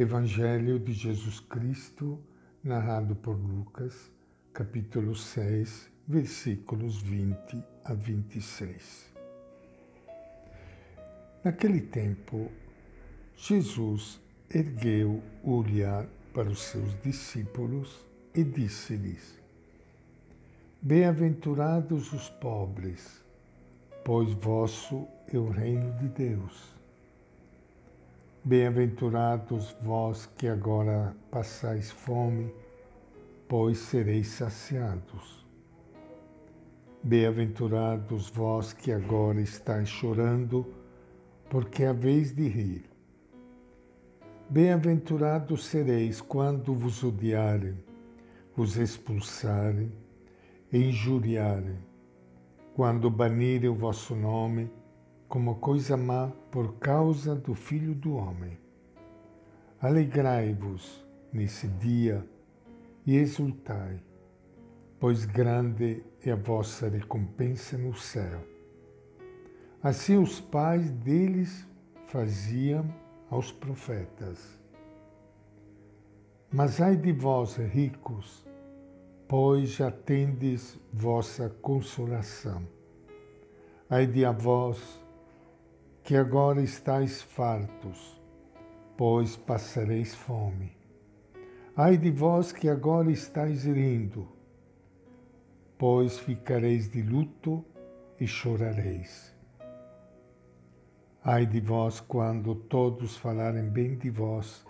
[0.00, 2.22] Evangelho de Jesus Cristo,
[2.62, 4.12] narrado por Lucas,
[4.52, 9.12] capítulo 6, versículos 20 a 26.
[11.42, 12.48] Naquele tempo,
[13.34, 19.42] Jesus ergueu o olhar para os seus discípulos e disse-lhes:
[20.80, 23.20] Bem-aventurados os pobres,
[24.04, 26.77] pois vosso é o reino de Deus.
[28.48, 32.50] Bem-aventurados vós que agora passais fome,
[33.46, 35.46] pois sereis saciados.
[37.02, 40.66] Bem-aventurados vós que agora estáis chorando,
[41.50, 42.84] porque haveis de rir.
[44.48, 47.76] Bem-aventurados sereis quando vos odiarem,
[48.56, 49.92] vos expulsarem
[50.72, 51.76] injuriarem,
[52.74, 54.70] quando banirem o vosso nome
[55.28, 58.58] como coisa má por causa do Filho do Homem.
[59.80, 62.26] Alegrai-vos nesse dia
[63.06, 64.02] e exultai,
[64.98, 68.42] pois grande é a vossa recompensa no céu.
[69.82, 71.66] Assim os pais deles
[72.06, 72.92] faziam
[73.30, 74.58] aos profetas.
[76.50, 78.46] Mas ai de vós, ricos,
[79.28, 82.66] pois já tendes vossa consolação.
[83.90, 85.00] Ai de a vós,
[86.08, 88.18] que agora estáis fartos,
[88.96, 90.72] pois passareis fome.
[91.76, 94.26] Ai de vós que agora estáis rindo,
[95.76, 97.62] pois ficareis de luto
[98.18, 99.36] e chorareis.
[101.22, 104.64] Ai de vós quando todos falarem bem de vós,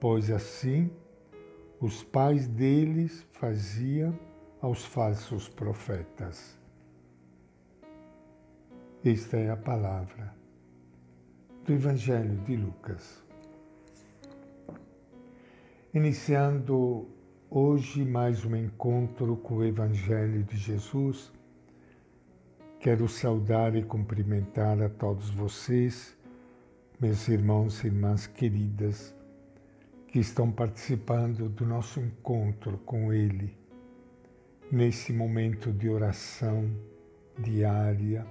[0.00, 0.90] pois assim
[1.78, 4.18] os pais deles faziam
[4.62, 6.58] aos falsos profetas.
[9.02, 10.30] Esta é a palavra
[11.64, 13.24] do Evangelho de Lucas.
[15.94, 17.08] Iniciando
[17.48, 21.32] hoje mais um encontro com o Evangelho de Jesus,
[22.78, 26.14] quero saudar e cumprimentar a todos vocês,
[27.00, 29.16] meus irmãos e irmãs queridas,
[30.08, 33.56] que estão participando do nosso encontro com Ele,
[34.70, 36.70] nesse momento de oração
[37.38, 38.26] diária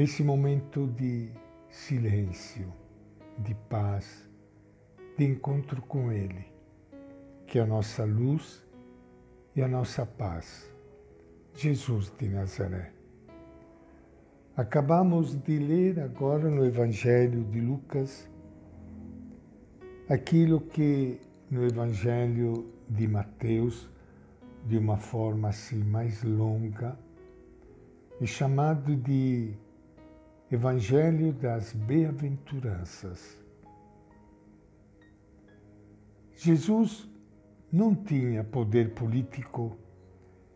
[0.00, 1.28] nesse momento de
[1.68, 2.72] silêncio,
[3.36, 4.26] de paz,
[5.18, 6.46] de encontro com Ele,
[7.46, 8.66] que é a nossa luz
[9.54, 10.74] e a nossa paz,
[11.54, 12.94] Jesus de Nazaré.
[14.56, 18.26] Acabamos de ler agora no Evangelho de Lucas
[20.08, 23.86] aquilo que no Evangelho de Mateus,
[24.66, 26.98] de uma forma assim mais longa,
[28.18, 29.54] é chamado de
[30.52, 33.40] Evangelho das Bem-aventuranças.
[36.34, 37.08] Jesus
[37.70, 39.78] não tinha poder político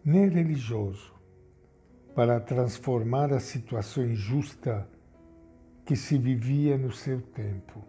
[0.04, 1.14] nem religioso
[2.12, 4.84] para transformar a situação injusta
[5.86, 7.80] que se vivia no seu tempo.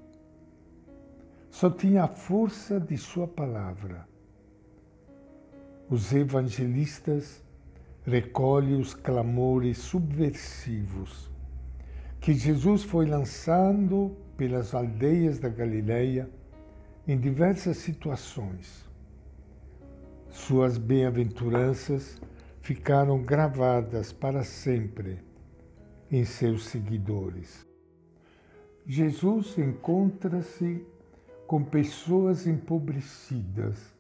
[1.50, 4.08] Só tinha a força de sua palavra.
[5.90, 7.44] Os evangelistas
[8.06, 11.34] recolhem os clamores subversivos
[12.26, 16.28] que Jesus foi lançando pelas aldeias da Galileia
[17.08, 18.84] em diversas situações.
[20.32, 22.20] Suas bem-aventuranças
[22.62, 25.20] ficaram gravadas para sempre
[26.12, 27.64] em seus seguidores.
[28.88, 30.84] Jesus encontra-se
[31.46, 33.94] com pessoas empobrecidas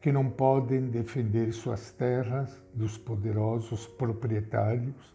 [0.00, 5.12] que não podem defender suas terras dos poderosos proprietários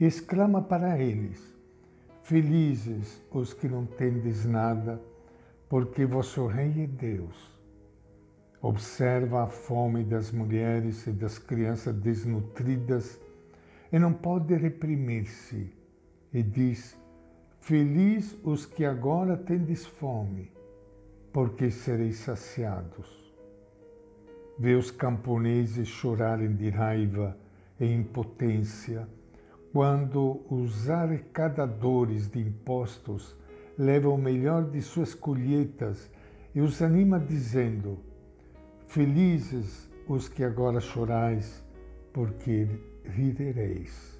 [0.00, 1.53] e exclama para eles:
[2.24, 4.98] Felizes os que não tendes nada,
[5.68, 7.52] porque vosso Rei é Deus.
[8.62, 13.20] Observa a fome das mulheres e das crianças desnutridas
[13.92, 15.70] e não pode reprimir-se.
[16.32, 16.98] E diz:
[17.60, 20.50] Feliz os que agora tendes fome,
[21.30, 23.34] porque sereis saciados.
[24.58, 27.36] Vê os camponeses chorarem de raiva
[27.78, 29.06] e impotência
[29.74, 33.36] quando os arrecadadores de impostos
[33.76, 36.08] levam o melhor de suas colheitas
[36.54, 37.98] e os anima dizendo:
[38.86, 41.64] Felizes os que agora chorais,
[42.12, 42.68] porque
[43.04, 44.16] rirereis.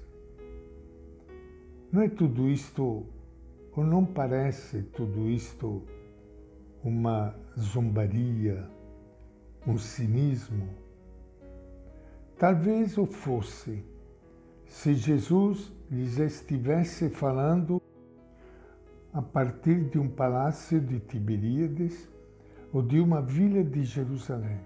[1.89, 3.05] Não é tudo isto,
[3.77, 5.83] ou não parece tudo isto,
[6.83, 8.69] uma zombaria,
[9.65, 10.67] um cinismo?
[12.37, 13.94] Talvez o fosse
[14.67, 17.81] se Jesus lhes estivesse falando
[19.13, 22.09] a partir de um palácio de Tiberíades
[22.73, 24.59] ou de uma vila de Jerusalém.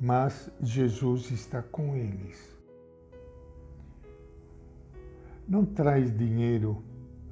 [0.00, 2.58] Mas Jesus está com eles.
[5.46, 6.82] Não traz dinheiro,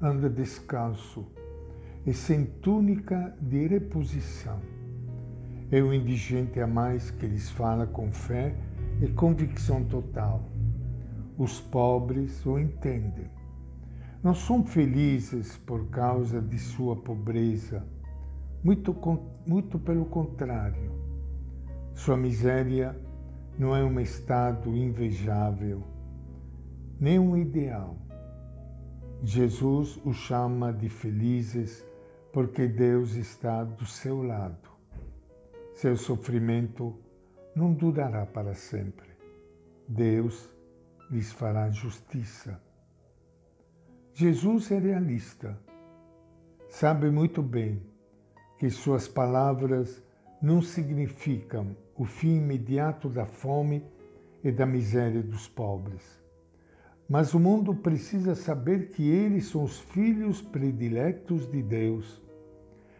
[0.01, 1.25] anda descalço
[2.05, 4.61] e sem túnica de reposição.
[5.71, 8.55] É o indigente a mais que lhes fala com fé
[9.01, 10.43] e convicção total.
[11.39, 13.31] Os pobres o entendem.
[14.21, 17.87] Não são felizes por causa de sua pobreza,
[18.61, 18.93] muito,
[19.47, 20.91] muito pelo contrário.
[21.93, 22.93] Sua miséria
[23.57, 25.81] não é um estado invejável,
[26.99, 27.95] nem um ideal.
[29.23, 31.85] Jesus os chama de felizes
[32.33, 34.69] porque Deus está do seu lado.
[35.73, 36.93] Seu sofrimento
[37.55, 39.07] não durará para sempre.
[39.87, 40.58] Deus
[41.09, 42.61] lhes fará justiça.
[44.13, 45.57] Jesus é realista.
[46.67, 47.81] Sabe muito bem
[48.57, 50.03] que suas palavras
[50.41, 53.83] não significam o fim imediato da fome
[54.43, 56.19] e da miséria dos pobres.
[57.07, 62.21] Mas o mundo precisa saber que eles são os filhos prediletos de Deus.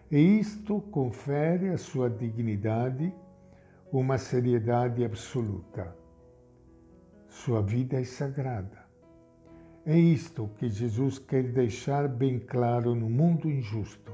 [0.09, 3.13] E isto confere à sua dignidade
[3.91, 5.98] uma seriedade absoluta.
[7.29, 8.85] Sua vida é sagrada.
[9.85, 14.11] É isto que Jesus quer deixar bem claro no mundo injusto.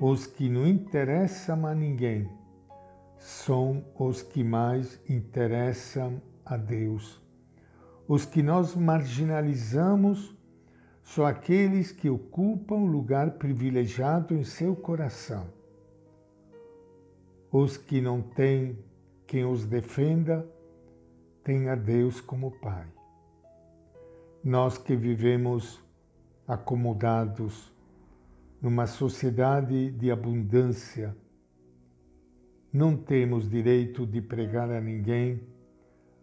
[0.00, 2.30] Os que não interessam a ninguém
[3.18, 7.20] são os que mais interessam a Deus.
[8.08, 10.34] Os que nós marginalizamos
[11.02, 15.46] são aqueles que ocupam lugar privilegiado em seu coração.
[17.50, 18.78] Os que não têm
[19.26, 20.46] quem os defenda,
[21.44, 22.86] têm a Deus como Pai.
[24.44, 25.82] Nós que vivemos
[26.46, 27.72] acomodados
[28.60, 31.16] numa sociedade de abundância,
[32.72, 35.42] não temos direito de pregar a ninguém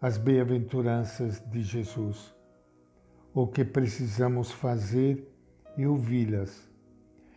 [0.00, 2.34] as bem-aventuranças de Jesus.
[3.34, 5.30] O que precisamos fazer
[5.76, 6.68] é ouvi-las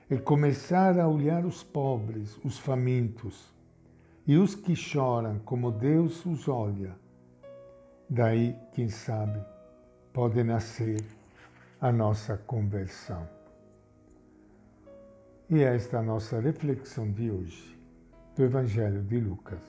[0.09, 3.53] e começar a olhar os pobres, os famintos
[4.25, 7.02] e os que choram como Deus os olha.
[8.15, 9.43] Daí, quem sabe,
[10.13, 11.03] pode nascer
[11.81, 13.27] a nossa conversão.
[15.49, 17.75] E esta é a nossa reflexão de hoje
[18.35, 19.59] do Evangelho de Lucas.